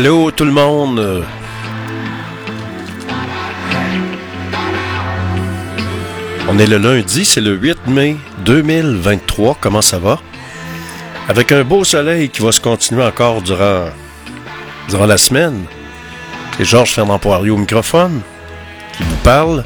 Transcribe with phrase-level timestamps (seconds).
[0.00, 1.24] Allô tout le monde.
[6.48, 9.58] On est le lundi, c'est le 8 mai 2023.
[9.60, 10.20] Comment ça va?
[11.28, 13.86] Avec un beau soleil qui va se continuer encore durant,
[14.88, 15.64] durant la semaine.
[16.56, 18.20] C'est Georges Fernand Poirier au microphone
[18.96, 19.64] qui vous parle.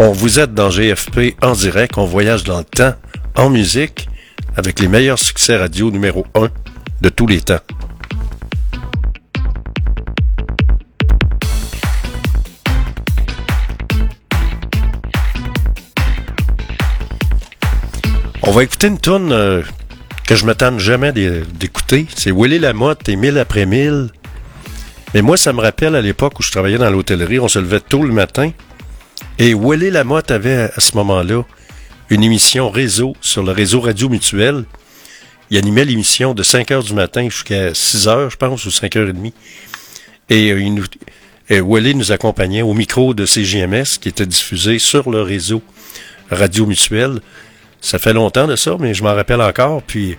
[0.00, 1.98] On vous aide dans GFP en direct.
[1.98, 2.94] On voyage dans le temps
[3.36, 4.08] en musique
[4.56, 6.48] avec les meilleurs succès radio numéro 1
[7.00, 7.60] de tous les temps.
[18.46, 19.62] On va écouter une tune euh,
[20.26, 22.06] que je me tente jamais d'écouter.
[22.14, 24.10] C'est Willy Lamotte et Mille après mille.
[25.14, 27.80] Mais moi, ça me rappelle à l'époque où je travaillais dans l'hôtellerie, on se levait
[27.80, 28.50] tôt le matin.
[29.38, 31.42] Et Willy Lamotte avait à ce moment-là
[32.10, 34.64] une émission réseau sur le réseau Radio Mutuel.
[35.48, 38.94] Il animait l'émission de 5 heures du matin jusqu'à 6 heures, je pense, ou 5
[38.96, 39.32] heures et demie.
[40.28, 40.84] Et euh, il nous,
[41.48, 45.62] et nous accompagnait au micro de CGMS qui était diffusé sur le réseau
[46.30, 47.20] Radio Mutuel.
[47.84, 49.82] Ça fait longtemps de ça, mais je m'en rappelle encore.
[49.82, 50.16] Puis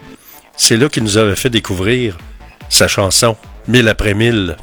[0.55, 2.15] c'est là qu'il nous avait fait découvrir
[2.69, 3.35] sa chanson
[3.67, 4.55] Mille après mille.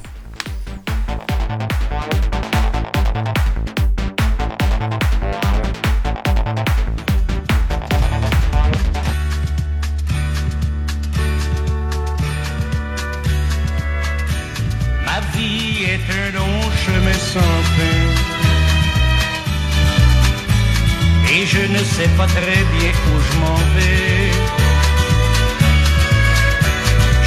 [22.02, 24.30] Sais pas très bien où je m'en vais.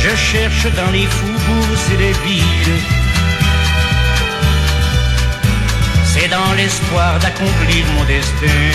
[0.03, 2.79] Je cherche dans les faubourgs et les villes.
[6.11, 8.71] C'est dans l'espoir d'accomplir mon destin.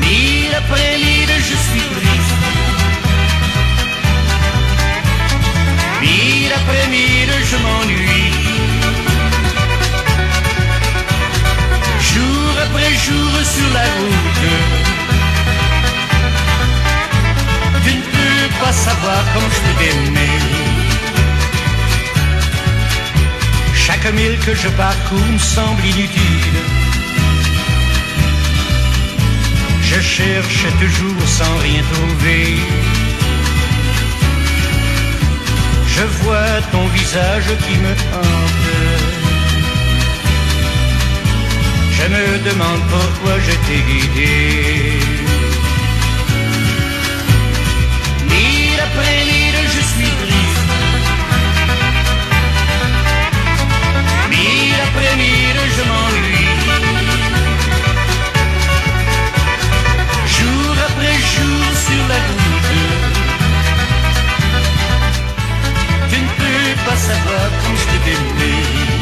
[0.00, 2.42] Mille après mille, je suis triste.
[6.00, 8.55] Mille après mille, je m'ennuie.
[12.64, 14.44] Après jour sur la route.
[17.84, 20.38] Tu ne peux pas savoir comme je peux t'aimer.
[23.74, 26.58] Chaque mille que je parcours me semble inutile.
[29.82, 32.56] Je cherche toujours sans rien trouver.
[35.96, 38.85] Je vois ton visage qui me hante.
[41.98, 44.34] Je me demande pourquoi je t'ai guidé.
[48.30, 50.70] Mille après mille, je suis triste.
[54.30, 56.48] Mille après mille, je m'ennuie.
[60.36, 62.74] Jour après jour sur la route.
[66.10, 68.95] Tu ne peux pas savoir comme je t'ai aimé.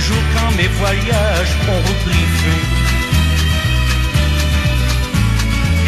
[0.00, 2.60] Jour quand mes voyages ont repris fin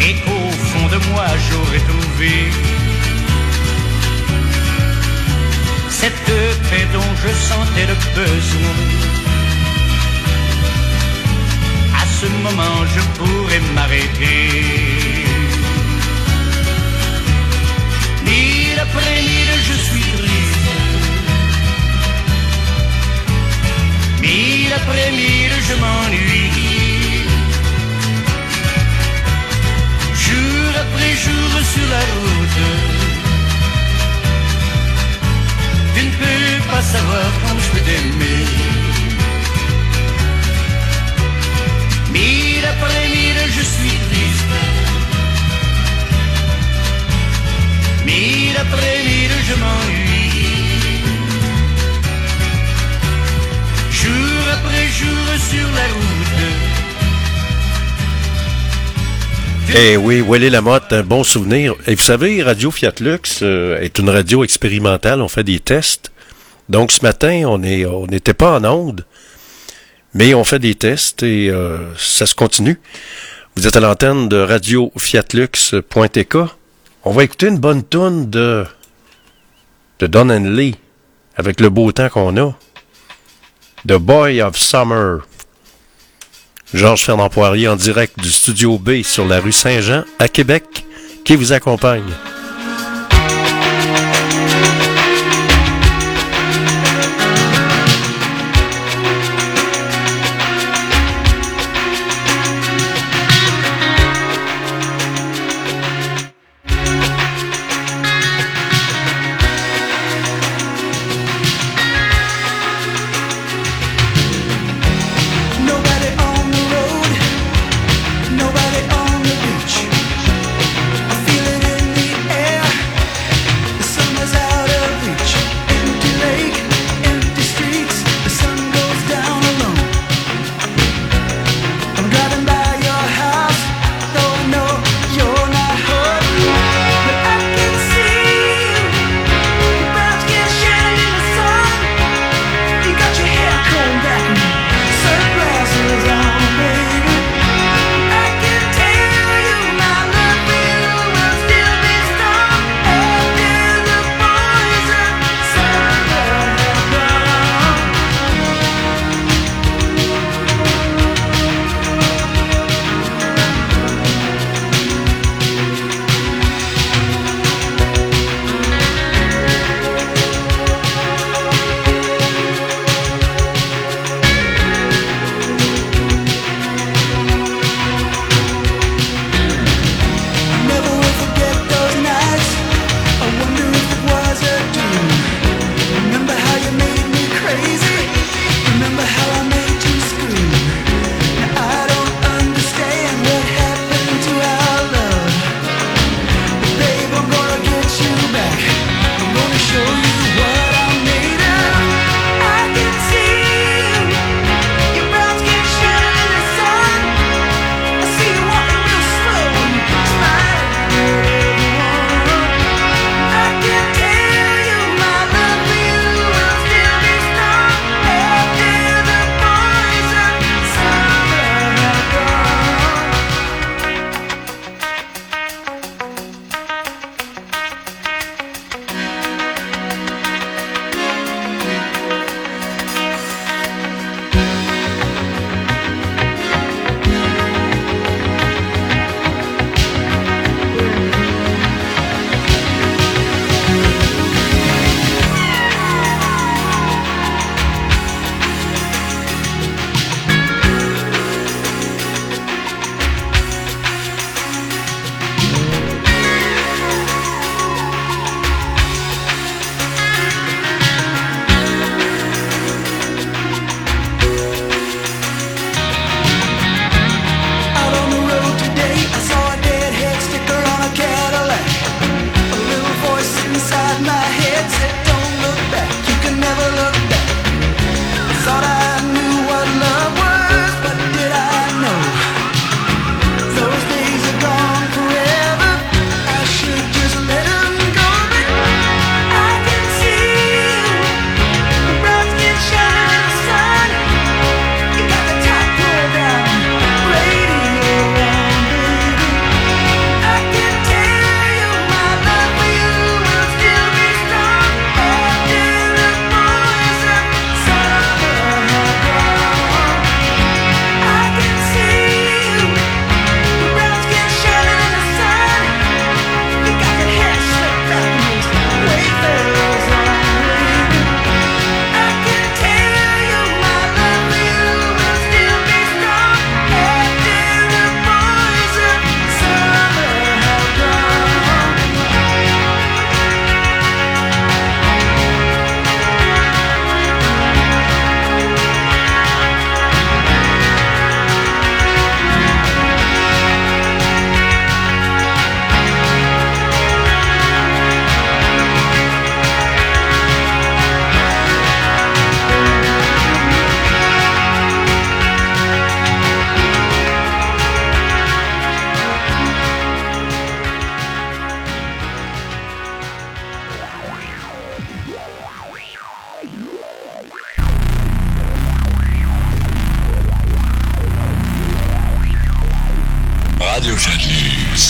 [0.05, 2.33] Et qu'au fond de moi j'aurais trouvé
[5.89, 8.77] Cette paix dont je sentais le besoin.
[11.95, 15.30] À ce moment je pourrais m'arrêter
[24.71, 26.49] Mille après mille, je m'ennuie.
[30.23, 32.61] Jour après jour sur la route.
[35.93, 38.45] Tu ne peux pas savoir quand je peux t'aimer.
[42.13, 44.53] Mille après mille, je suis triste.
[48.05, 50.30] Mille après mille, je m'ennuie.
[59.73, 61.75] Eh oui, Willy Lamotte, un bon souvenir.
[61.87, 65.21] Et vous savez, Radio Fiat Lux euh, est une radio expérimentale.
[65.21, 66.11] On fait des tests.
[66.67, 67.57] Donc ce matin, on
[68.07, 69.05] n'était pas en onde,
[70.13, 72.79] mais on fait des tests et euh, ça se continue.
[73.55, 76.37] Vous êtes à l'antenne de Radio Fiatlux.tk.
[77.03, 78.65] On va écouter une bonne tune de
[79.99, 80.75] de Don Lee
[81.35, 82.53] avec le beau temps qu'on a.
[83.83, 85.21] The Boy of Summer.
[86.71, 90.85] Georges Fernand Poirier en direct du Studio B sur la rue Saint-Jean à Québec
[91.25, 92.03] qui vous accompagne.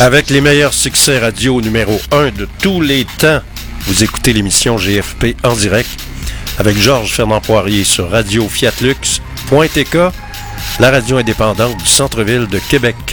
[0.01, 3.39] Avec les meilleurs succès radio numéro 1 de tous les temps,
[3.81, 5.91] vous écoutez l'émission GFP en direct
[6.57, 9.97] avec Georges Fernand Poirier sur Radio Fiatlux.tk,
[10.79, 13.10] la radio indépendante du centre-ville de Québec.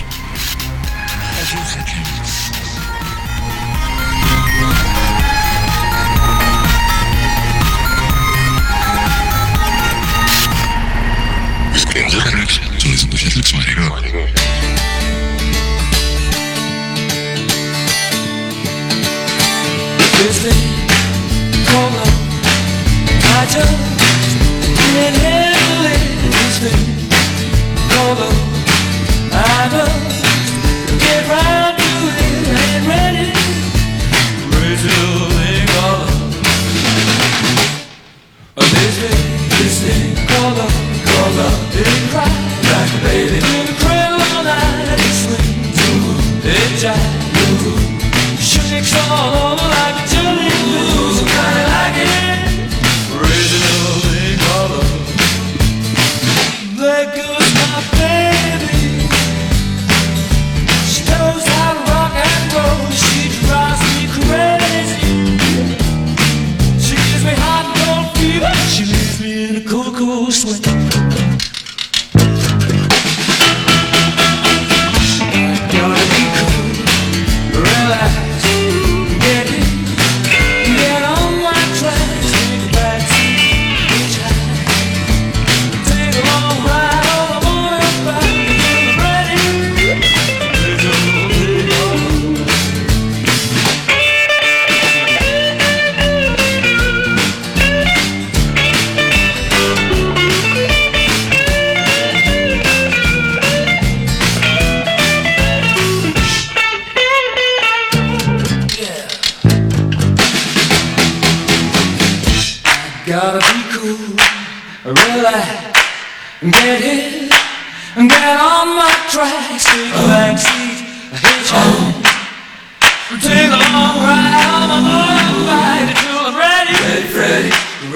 [28.19, 28.48] follow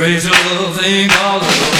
[0.02, 0.32] Rachel,
[0.74, 1.71] think all alone.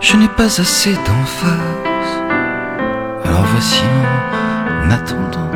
[0.00, 2.12] Je n'ai pas assez d'emphase.
[3.24, 3.82] Alors voici
[4.84, 5.50] en attendant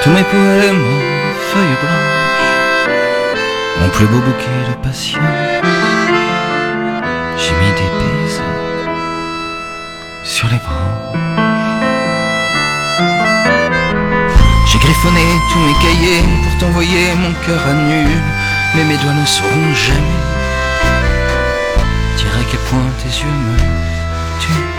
[0.02, 2.88] tous mes poèmes en feuilles blanches,
[3.82, 5.20] mon plus beau bouquet de passion.
[7.36, 8.88] J'ai mis des baisers
[10.24, 11.21] sur les branches.
[14.82, 18.04] Griffonné tous mes cahiers pour t'envoyer mon cœur à nu,
[18.74, 20.22] mais mes doigts ne sauront jamais
[22.16, 23.56] dire à quel point tes yeux me
[24.40, 24.70] tuent.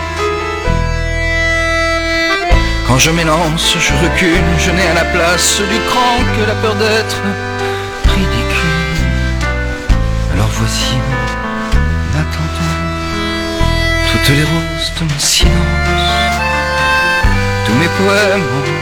[2.85, 6.75] Quand je m'élance, je recule, je n'ai à la place du cran que la peur
[6.75, 7.21] d'être
[8.05, 9.07] ridicule.
[10.33, 10.95] Alors voici
[12.09, 12.77] en attendant
[14.11, 15.53] toutes les roses de mon silence,
[17.65, 18.72] tous mes poèmes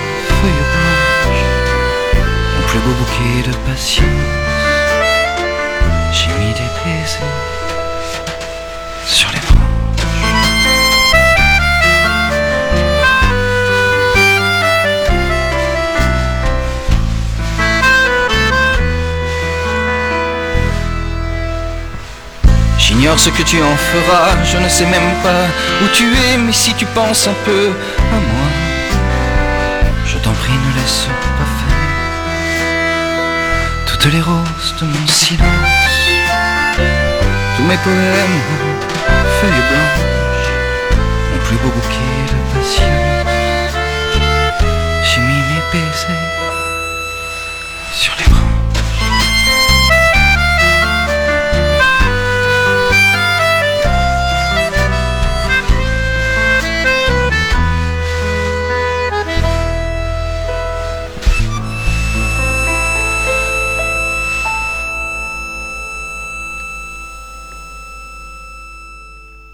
[2.71, 4.05] plus beau bouquet de patience.
[6.13, 7.19] J'ai mis des baisers
[9.05, 9.57] sur les branches.
[22.77, 25.43] J'ignore ce que tu en feras, je ne sais même pas
[25.83, 28.47] où tu es, mais si tu penses un peu à moi,
[30.05, 31.07] je t'en prie, ne laisse
[34.01, 35.47] porte les roses de mon silence.
[37.57, 38.41] Tous mes poèmes,
[39.39, 40.49] feuilles blanches,
[41.31, 43.00] mon plus beau bouquet de patience.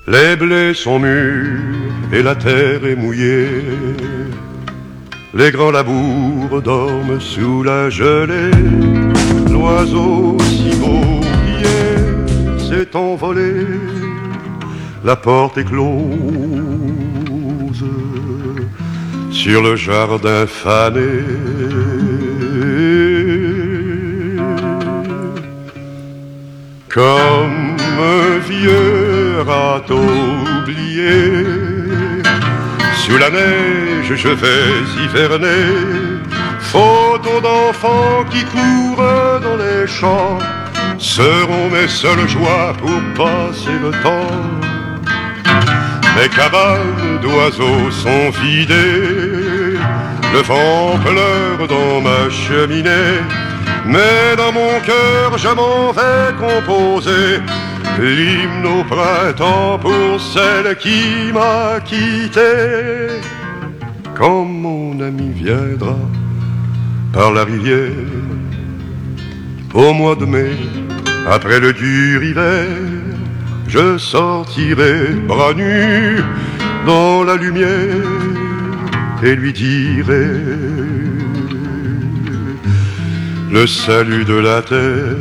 [0.10, 1.60] Les blés sont mûrs
[2.14, 3.62] et la terre est mouillée.
[5.34, 8.52] Les grands labours dorment sous la gelée.
[9.52, 13.68] L'oiseau si beau hier s'est envolé.
[15.04, 16.00] La porte est close
[19.30, 21.20] sur le jardin fané.
[26.88, 27.76] Comme
[28.48, 30.00] vieux râteau
[30.60, 31.46] oublié,
[32.96, 35.65] sous la neige je vais hiverner.
[36.60, 40.39] Photos d'enfants qui courent dans les champs
[40.98, 44.38] seront mes seules joies pour passer le temps.
[46.15, 49.77] Mes cabanes d'oiseaux sont vidées,
[50.34, 53.22] le vent pleure dans ma cheminée.
[53.86, 57.39] Mais dans mon cœur, je m'en vais composer
[58.00, 63.18] l'hymne au printemps pour celle qui m'a quitté.
[64.16, 65.98] Quand mon ami viendra
[67.13, 67.92] par la rivière,
[69.74, 70.56] au mois de mai,
[71.30, 72.66] après le dur hiver,
[73.68, 76.22] je sortirai bras nus
[76.86, 78.06] dans la lumière
[79.24, 80.30] et lui dirai
[83.51, 85.17] le salut de la terre.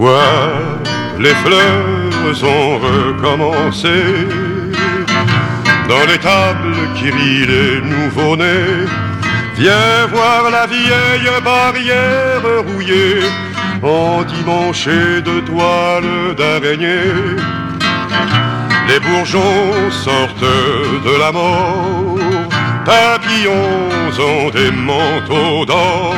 [0.00, 3.88] Les fleurs ont recommencé
[5.88, 8.86] dans les tables qui rient les nouveaux-nés.
[9.56, 13.22] Viens voir la vieille barrière rouillée,
[13.82, 17.36] endimanchée de toiles d'araignée.
[18.88, 20.54] Les bourgeons sortent
[21.06, 22.18] de la mort
[22.88, 26.14] papillons ont des manteaux d'or.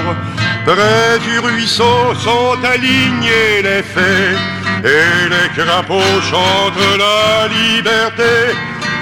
[0.67, 4.37] Près du ruisseau sont alignés les fées,
[4.85, 8.55] et les crapauds chantent la liberté.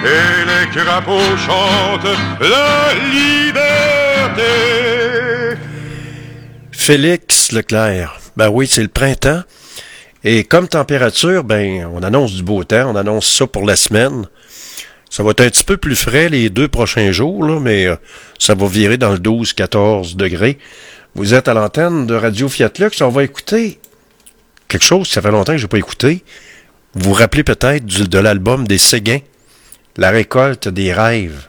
[0.05, 4.53] Et les crapauds chantent la liberté.
[6.71, 8.19] Félix Leclerc.
[8.37, 9.43] Ben oui, c'est le printemps.
[10.25, 14.27] Et comme température, ben, on annonce du beau temps, on annonce ça pour la semaine.
[15.11, 17.97] Ça va être un petit peu plus frais les deux prochains jours, là, mais euh,
[18.39, 20.59] ça va virer dans le 12-14 degrés.
[21.19, 23.03] Vous êtes à l'antenne de Radio Fiat Lux.
[23.03, 23.81] On va écouter
[24.69, 26.23] quelque chose que ça fait longtemps que je n'ai pas écouté.
[26.95, 29.19] Vous vous rappelez peut-être de l'album des Séguins,
[29.97, 31.49] La récolte des rêves.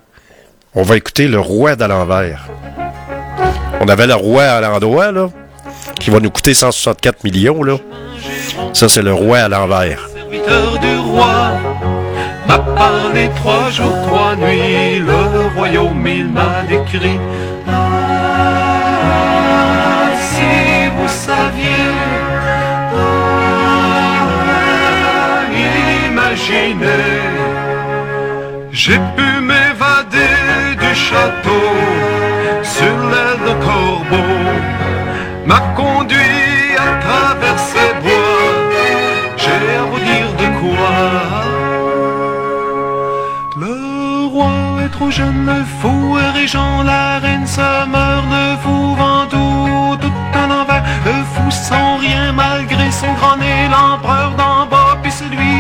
[0.73, 2.47] On va écouter Le Roi d'à l'envers.
[3.79, 5.29] On avait le Roi à l'endroit, là,
[5.99, 7.61] qui va nous coûter 164 millions.
[8.73, 10.09] Ça, c'est le Roi à l'envers.
[10.15, 11.51] Serviteur du roi
[12.47, 17.19] m'a parlé trois jours, trois nuits, le royaume il m'a décrit.
[28.71, 31.65] J'ai pu m'évader du château
[32.63, 34.31] sur l'aile corbeau,
[35.45, 38.55] m'a conduit à travers ces bois,
[39.37, 40.95] j'ai à vous dire de quoi.
[43.57, 44.53] Le roi
[44.85, 49.97] est trop jeune, le fou est régent, la reine se meurt, le fou vend tout,
[50.03, 50.83] tout un envers.
[51.05, 54.78] Le fou sans rien malgré son grand nez, l'empereur d'en bas,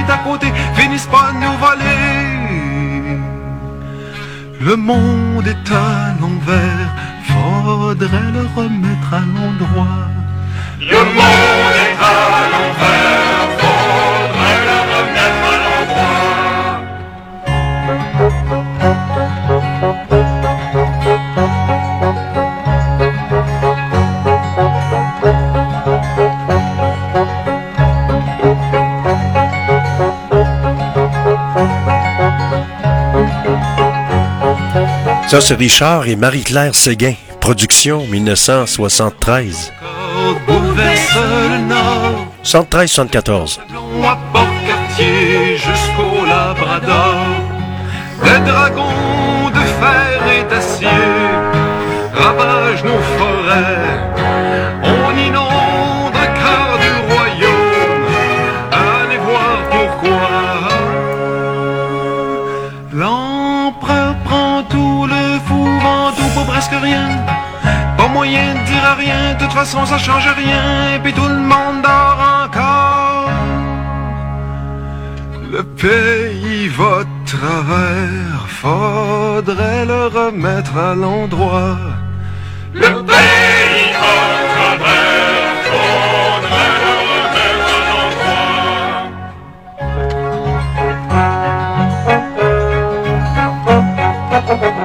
[0.07, 3.19] d'à côté, finissent de nous voler.
[4.61, 6.89] Le monde est à l'envers,
[7.29, 10.07] faudrait le remettre à l'endroit.
[10.79, 12.17] Le monde est à
[12.53, 13.38] l'envers,
[35.29, 37.13] Ça, c'est Richard et Marie-Claire Séguin.
[37.39, 39.71] Production 1973.
[39.79, 41.17] Côte bouleverse
[41.51, 43.59] le nord, 73-74.
[43.71, 47.27] long à Port-Cartier jusqu'au Labrador.
[48.23, 49.38] Le dragon
[69.39, 70.95] toute façon ça change rien.
[70.95, 73.29] Et puis tout le monde dort encore.
[75.51, 81.77] Le pays va de travers, faudrait le remettre à l'endroit.
[82.73, 86.93] Le pays va de travers, faudrait le
[87.41, 87.49] à
[94.49, 94.78] l'endroit.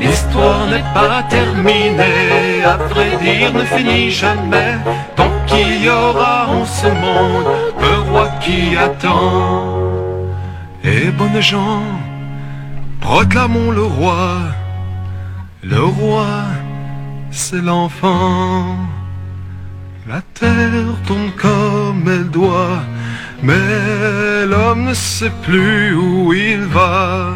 [0.00, 4.76] L'histoire n'est pas terminée, à vrai dire ne finit jamais.
[5.16, 7.46] Tant qu'il y aura en ce monde
[7.80, 9.82] un roi qui attend.
[10.84, 11.82] Et bonnes gens,
[13.00, 14.38] proclamons le roi.
[15.62, 16.26] Le roi,
[17.30, 18.76] c'est l'enfant.
[20.08, 22.82] La terre tourne comme elle doit,
[23.40, 27.34] mais l'homme ne sait plus où il va.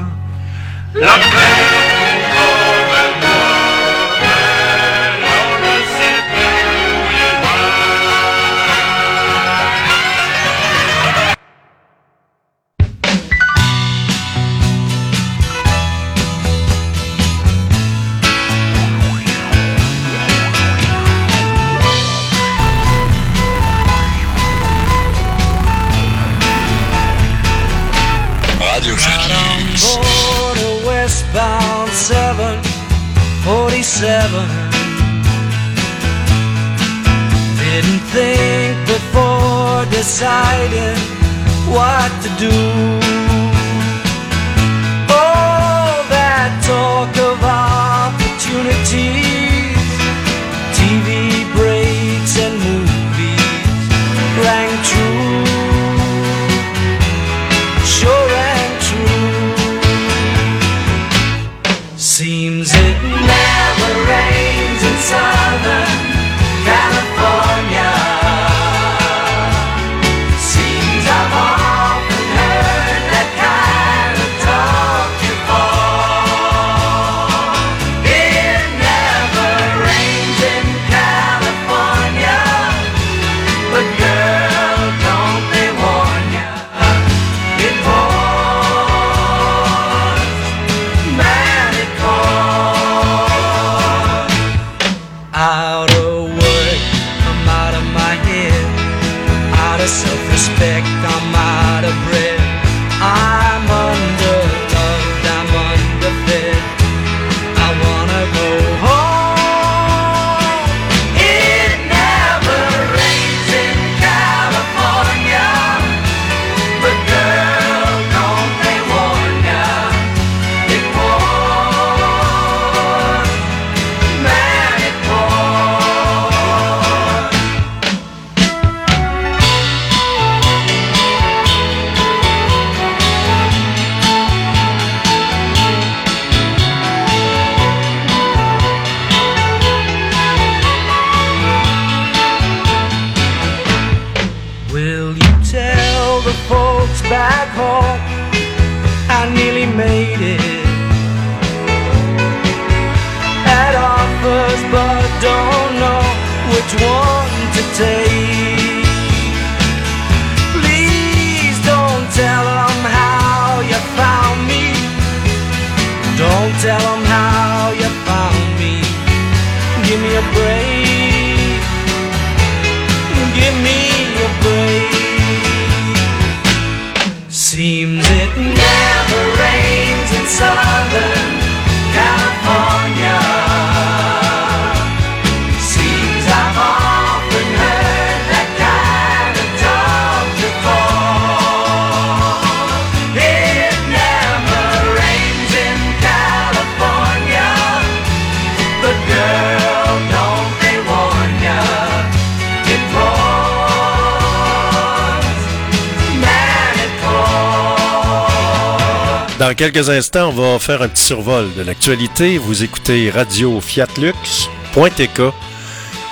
[209.56, 212.38] Quelques instants, on va faire un petit survol de l'actualité.
[212.38, 213.86] Vous écoutez Radio Fiat.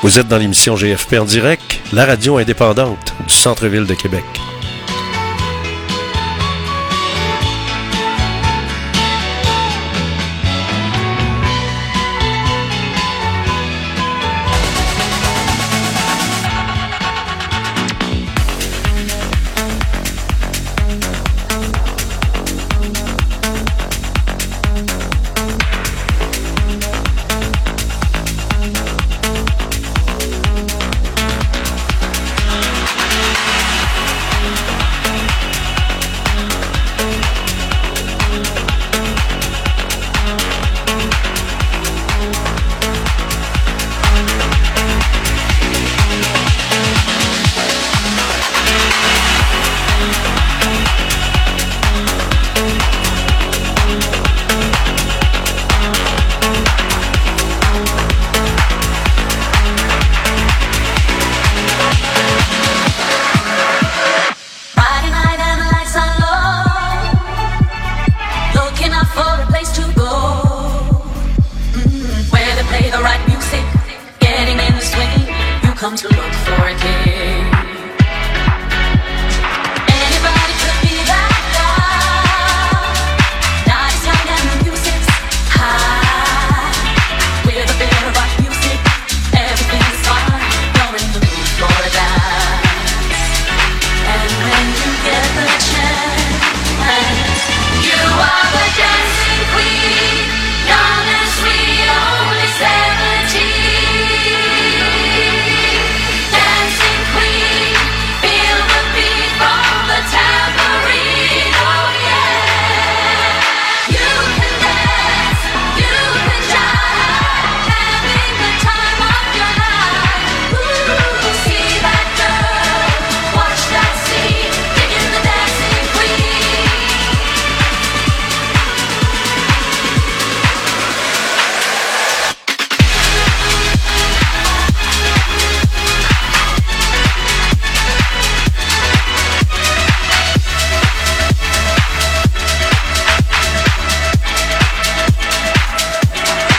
[0.03, 4.25] Vous êtes dans l'émission GFP en direct, la radio indépendante du centre-ville de Québec.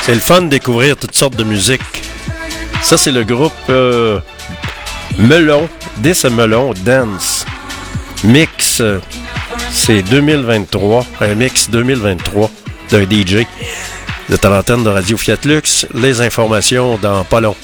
[0.05, 1.81] C'est le fun de découvrir toutes sortes de musique.
[2.83, 4.19] Ça, c'est le groupe euh,
[5.17, 5.67] Melon,
[6.03, 7.43] This Melon Dance.
[8.23, 8.99] Mix, euh,
[9.71, 12.51] c'est 2023, un mix 2023
[12.91, 13.47] d'un DJ
[14.29, 15.87] de l'antenne de Radio Fiat Lux.
[15.95, 17.55] Les informations dans pas long.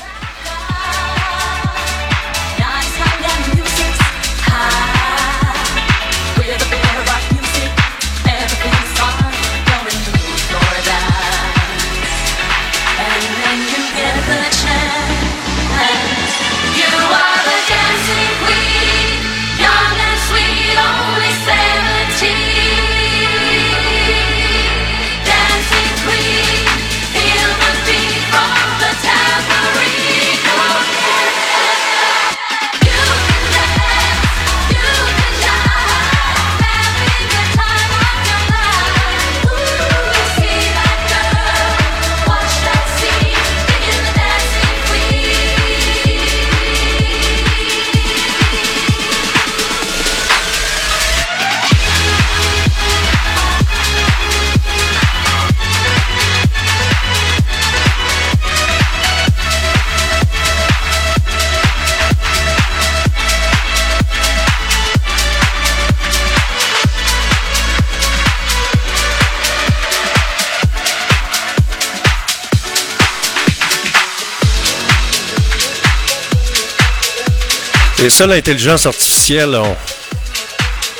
[78.22, 79.56] C'est ça l'intelligence artificielle.
[79.56, 79.76] On,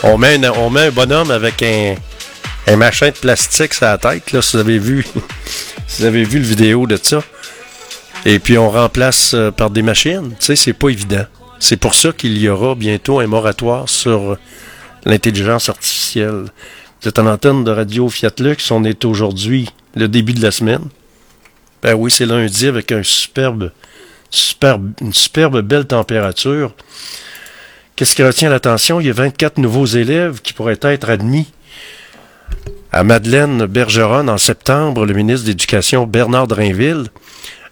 [0.10, 1.96] on, met un, on met un bonhomme avec un,
[2.76, 4.32] machin de plastique sur la tête.
[4.32, 5.06] Là, si vous avez vu,
[5.88, 7.22] si vous avez vu le vidéo de ça.
[8.26, 10.32] Et puis on remplace euh, par des machines.
[10.40, 11.26] Tu sais, c'est pas évident.
[11.60, 14.36] C'est pour ça qu'il y aura bientôt un moratoire sur
[15.06, 16.46] l'intelligence artificielle.
[17.06, 18.72] Êtes en antenne de Radio Fiat Lux.
[18.72, 20.88] On est aujourd'hui le début de la semaine.
[21.84, 23.72] Ben oui, c'est lundi avec un superbe,
[25.02, 26.74] une superbe belle température.
[27.96, 29.00] Qu'est-ce qui retient l'attention?
[29.00, 31.52] Il y a 24 nouveaux élèves qui pourraient être admis
[32.92, 35.06] à Madeleine Bergeron en septembre.
[35.06, 37.08] Le ministre de l'Éducation, Bernard Drainville,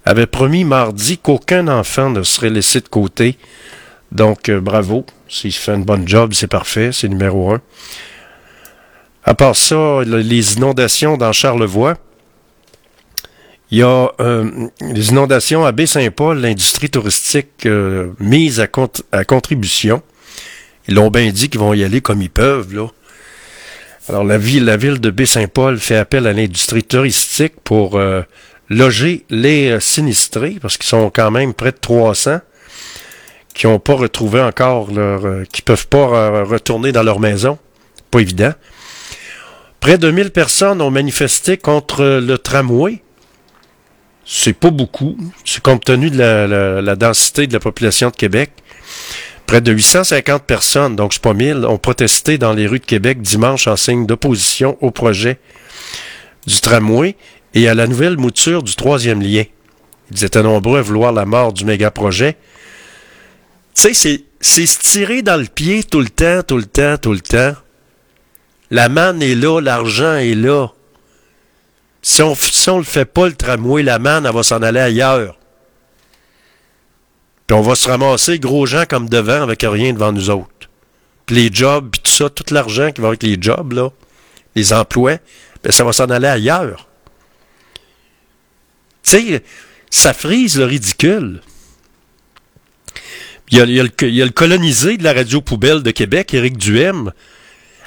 [0.05, 3.37] avait promis mardi qu'aucun enfant ne serait laissé de côté.
[4.11, 5.05] Donc, euh, bravo.
[5.27, 6.89] S'il fait une bonne job, c'est parfait.
[6.91, 7.61] C'est numéro un.
[9.23, 11.95] À part ça, le- les inondations dans Charlevoix.
[13.71, 18.67] Il y a euh, les inondations à Baie-Saint-Paul, l'industrie touristique euh, mise à,
[19.11, 20.01] à contribution.
[20.87, 22.87] Ils l'ont bien dit qu'ils vont y aller comme ils peuvent, là.
[24.09, 28.23] Alors, la ville, la ville de Baie-Saint-Paul fait appel à l'industrie touristique pour euh,
[28.69, 32.39] loger les euh, sinistrés, parce qu'ils sont quand même près de 300,
[33.53, 35.25] qui n'ont pas retrouvé encore leur...
[35.25, 37.59] euh, qui peuvent pas euh, retourner dans leur maison.
[38.09, 38.53] Pas évident.
[39.79, 43.03] Près de 1000 personnes ont manifesté contre le tramway.
[44.31, 45.17] C'est pas beaucoup.
[45.43, 48.51] C'est compte tenu de la, densité de la population de Québec.
[49.47, 53.23] Près de 850 personnes, donc c'est pas 1000, ont protesté dans les rues de Québec
[53.23, 55.39] dimanche en signe d'opposition au projet
[56.45, 57.15] du tramway
[57.55, 59.45] et à la nouvelle mouture du troisième lien.
[60.11, 62.37] Ils étaient nombreux à vouloir la mort du méga-projet.
[63.73, 66.97] Tu sais, c'est, c'est se tirer dans le pied tout le temps, tout le temps,
[66.97, 67.55] tout le temps.
[68.69, 70.67] La manne est là, l'argent est là.
[72.01, 72.35] Si on,
[72.67, 75.37] on le fait pas, le tramway, la manne, elle va s'en aller ailleurs.
[77.47, 80.69] Puis on va se ramasser gros gens comme devant avec rien devant nous autres.
[81.25, 83.89] Puis les jobs, puis tout ça, tout l'argent qui va avec les jobs, là,
[84.55, 85.17] les emplois,
[85.63, 86.87] ben ça va s'en aller ailleurs.
[89.03, 89.43] Tu sais,
[89.89, 91.41] ça frise le ridicule.
[93.51, 95.41] Il y, a, il y a le, il y a le colonisé de la radio
[95.41, 97.11] poubelle de Québec, Éric Duhem.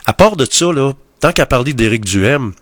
[0.06, 2.52] À part de ça, là, tant qu'à parler d'Éric Duhem,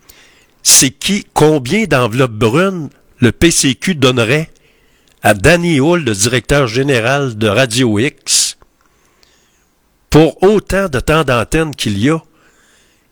[0.62, 4.50] c'est qui, combien d'enveloppes brunes le PCQ donnerait
[5.22, 8.56] à Danny Hull, le directeur général de Radio X,
[10.08, 12.18] pour autant de temps d'antenne qu'il y a?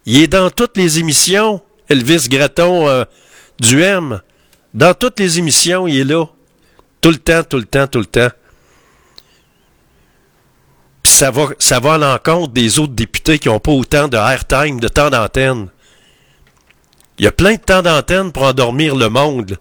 [0.06, 3.04] Il est dans toutes les émissions, Elvis Gratton euh,
[3.60, 4.22] Duhem.
[4.74, 6.26] Dans toutes les émissions, il est là.
[7.00, 8.30] Tout le temps, tout le temps, tout le temps.
[11.02, 14.16] Puis ça va, ça va à l'encontre des autres députés qui n'ont pas autant de
[14.16, 15.68] airtime, de temps d'antenne.
[17.18, 19.58] Il y a plein de temps d'antenne pour endormir le monde.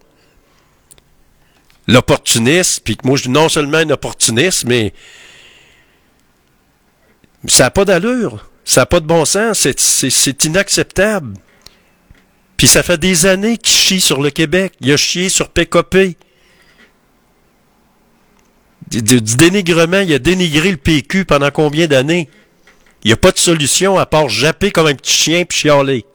[1.88, 4.94] L'opportuniste, puis moi je dis non seulement un opportuniste, mais
[7.48, 8.50] ça n'a pas d'allure.
[8.66, 9.60] Ça n'a pas de bon sens.
[9.60, 11.34] C'est- inacceptable.
[12.58, 14.74] Puis ça fait des années qu'il chie sur le Québec.
[14.82, 15.50] Il a chié sur
[19.02, 22.30] du- du dénigrement, il a dénigré le PQ pendant combien d'années?
[23.04, 26.06] Il n'y a pas de solution à part japper comme un petit chien puis chialer.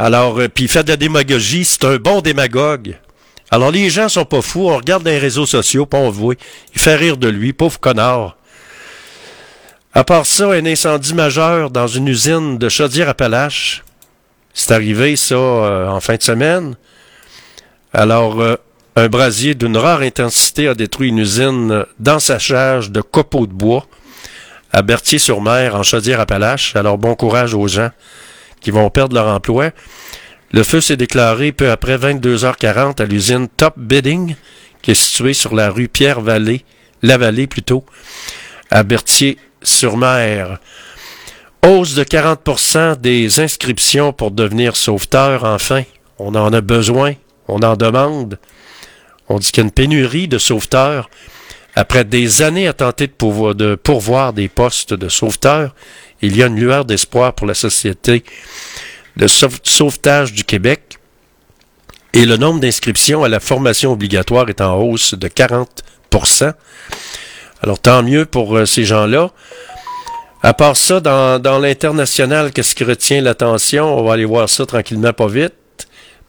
[0.00, 2.96] Alors, euh, puis fait de la démagogie, c'est un bon démagogue.
[3.50, 6.36] Alors les gens sont pas fous, on regarde dans les réseaux sociaux, puis on voit.
[6.74, 8.38] Il fait rire de lui, pauvre connard.
[9.92, 13.84] À part ça, un incendie majeur dans une usine de Chaudière-Appalaches.
[14.54, 16.76] C'est arrivé, ça, euh, en fin de semaine.
[17.92, 18.56] Alors, euh,
[18.96, 23.86] un brasier d'une rare intensité a détruit une usine d'ensachage de copeaux de bois
[24.72, 26.74] à Berthier-sur-Mer, en Chaudière-Appalaches.
[26.74, 27.90] Alors, bon courage aux gens
[28.60, 29.70] qui vont perdre leur emploi.
[30.52, 34.34] Le feu s'est déclaré peu après 22h40 à l'usine Top Bidding,
[34.82, 36.64] qui est située sur la rue Pierre-Vallée,
[37.02, 37.84] la Vallée plutôt,
[38.70, 40.58] à Berthier-sur-Mer.
[41.64, 45.82] Hausse de 40% des inscriptions pour devenir sauveteur, enfin.
[46.18, 47.14] On en a besoin,
[47.48, 48.38] on en demande.
[49.28, 51.08] On dit qu'il y a une pénurie de sauveteurs.
[51.76, 55.74] Après des années à tenter de, pourvoir des postes de sauveteurs,
[56.20, 58.24] il y a une lueur d'espoir pour la société
[59.16, 60.98] de sauve- sauvetage du Québec.
[62.12, 66.52] Et le nombre d'inscriptions à la formation obligatoire est en hausse de 40%
[67.62, 69.30] Alors tant mieux pour euh, ces gens-là.
[70.42, 73.98] À part ça, dans l'international, qu'est-ce qui retient l'attention?
[73.98, 75.52] On va aller voir ça tranquillement, pas vite.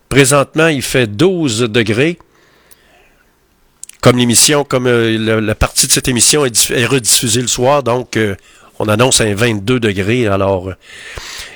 [0.10, 2.19] Présentement, il fait 12 degrés.
[4.02, 8.36] Comme l'émission, comme euh, la, partie de cette émission est rediffusée le soir, donc euh,
[8.80, 10.26] on annonce un 22 degrés.
[10.26, 10.76] Alors, euh,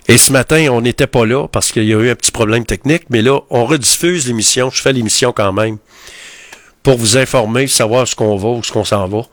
[0.08, 2.64] et ce matin, on n'était pas là parce qu'il y a eu un petit problème
[2.64, 4.70] technique, mais là, on rediffuse l'émission.
[4.70, 5.78] Je fais l'émission quand même
[6.84, 9.24] pour vous informer, savoir ce qu'on va ou ce qu'on s'en va.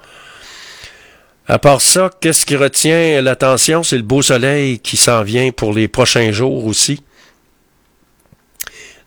[1.47, 3.83] À part ça, qu'est-ce qui retient l'attention?
[3.83, 7.03] C'est le beau soleil qui s'en vient pour les prochains jours aussi.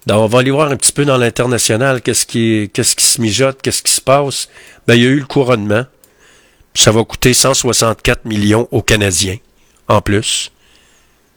[0.05, 3.19] Donc, on va aller voir un petit peu dans l'international, qu'est-ce qui, qu'est-ce qui se
[3.19, 4.49] mijote, qu'est-ce qui se passe.
[4.87, 5.85] Ben, il y a eu le couronnement.
[6.75, 9.37] Ça va coûter 164 millions aux Canadiens,
[9.87, 10.51] en plus.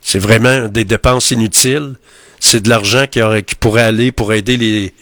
[0.03, 1.95] C'est vraiment des dépenses inutiles.
[2.41, 4.95] C'est de l'argent qui, aurait, qui pourrait aller pour aider les...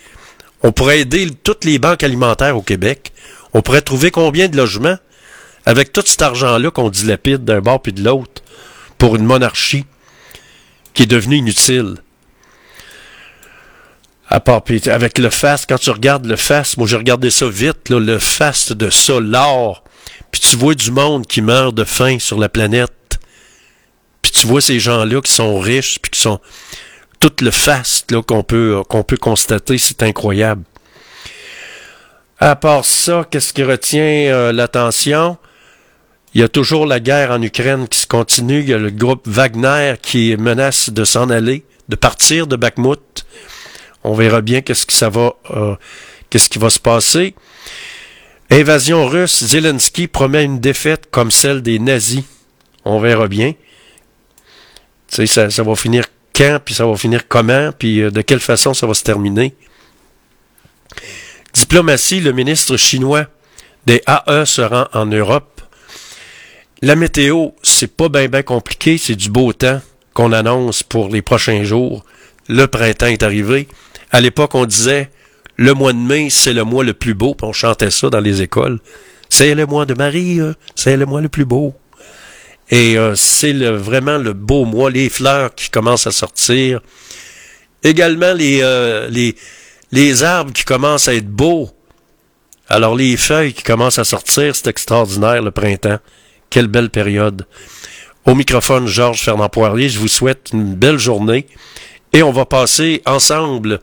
[0.62, 3.12] On pourrait aider toutes les banques alimentaires au Québec.
[3.52, 4.96] On pourrait trouver combien de logements
[5.64, 8.42] avec tout cet argent-là qu'on dilapide d'un bord puis de l'autre
[8.98, 9.84] pour une monarchie
[10.94, 11.96] qui est devenue inutile.
[14.40, 18.18] Part, avec le fast, quand tu regardes le fast, moi j'ai regardé ça vite, le
[18.18, 19.84] fast de ça, l'or,
[20.30, 23.18] puis tu vois du monde qui meurt de faim sur la planète,
[24.22, 26.40] puis tu vois ces gens-là qui sont riches, puis qui sont
[27.20, 30.64] tout le faste qu'on peut, qu'on peut constater, c'est incroyable.
[32.38, 35.38] À part ça, qu'est-ce qui retient euh, l'attention?
[36.34, 38.60] Il y a toujours la guerre en Ukraine qui se continue.
[38.60, 43.24] Il y a le groupe Wagner qui menace de s'en aller, de partir de Bakhmut.
[44.06, 45.76] On verra bien euh,
[46.30, 47.34] qu'est-ce qui va se passer.
[48.50, 52.22] Invasion russe, Zelensky promet une défaite comme celle des nazis.
[52.84, 53.54] On verra bien.
[55.08, 58.74] Tu ça, va finir quand, puis ça va finir comment, puis euh, de quelle façon
[58.74, 59.56] ça va se terminer.
[61.52, 63.26] Diplomatie, le ministre chinois
[63.86, 65.62] des AE se rend en Europe.
[66.80, 69.80] La météo, c'est pas bien compliqué, c'est du beau temps
[70.14, 72.04] qu'on annonce pour les prochains jours.
[72.48, 73.66] Le printemps est arrivé.
[74.16, 75.10] À l'époque, on disait
[75.56, 78.40] le mois de mai, c'est le mois le plus beau, on chantait ça dans les
[78.40, 78.78] écoles.
[79.28, 81.74] C'est le mois de Marie, euh, c'est le mois le plus beau.
[82.70, 86.80] Et euh, c'est vraiment le beau mois, les fleurs qui commencent à sortir.
[87.84, 89.36] Également les, euh, les,
[89.92, 91.68] les arbres qui commencent à être beaux.
[92.70, 95.98] Alors les feuilles qui commencent à sortir, c'est extraordinaire le printemps.
[96.48, 97.46] Quelle belle période.
[98.24, 101.46] Au microphone, Georges Fernand Poirier, je vous souhaite une belle journée
[102.14, 103.80] et on va passer ensemble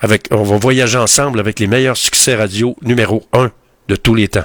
[0.00, 3.50] avec, on va voyager ensemble avec les meilleurs succès radio numéro un
[3.88, 4.44] de tous les temps.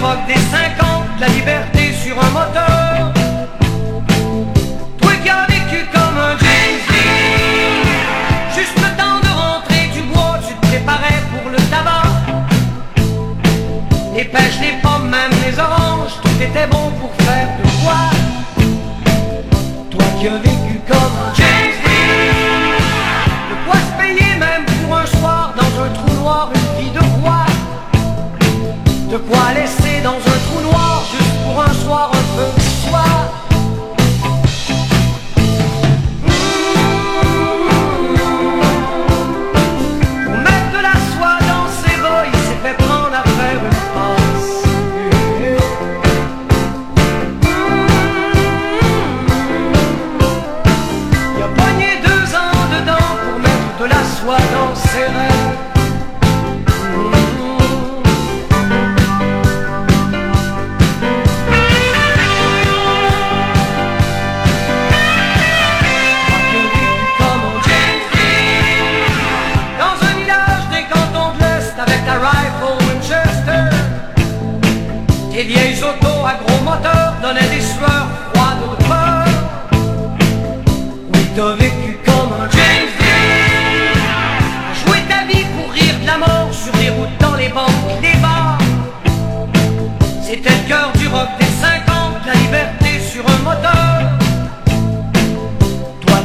[0.00, 3.12] des 50, la liberté sur un moteur.
[4.98, 6.80] Toi qui as vécu comme un James
[8.56, 12.08] juste le temps de rentrer du bois, tu te préparais pour le tabac.
[14.16, 18.00] Les pêches, les pommes, même les oranges, tout était bon pour faire de quoi.
[19.90, 20.59] Toi qui as vécu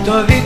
[0.05, 0.44] tua vida.